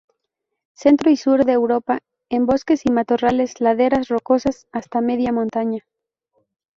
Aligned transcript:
Centro 0.73 1.11
y 1.11 1.15
sur 1.15 1.45
de 1.45 1.51
Europa, 1.53 1.99
en 2.29 2.47
bosques 2.47 2.85
y 2.87 2.91
matorrales, 2.91 3.61
laderas 3.61 4.07
rocosas, 4.07 4.65
hasta 4.71 4.99
media 4.99 5.31
montaña. 5.31 5.85